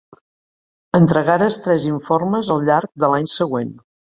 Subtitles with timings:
[0.99, 3.79] Entregares tres informes al llarg de l'any següent.